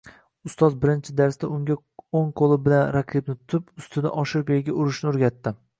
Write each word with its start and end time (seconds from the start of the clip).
Ustoz 0.49 0.77
birinchi 0.85 1.13
darsda 1.19 1.49
unga 1.57 1.75
oʻng 2.21 2.33
qoʻli 2.41 2.59
bilan 2.69 2.85
raqibni 2.99 3.37
tutib, 3.41 3.69
ustidan 3.83 4.15
oshirib 4.25 4.53
yerga 4.57 4.79
urishni 4.81 5.13
oʻrgatdi 5.15 5.59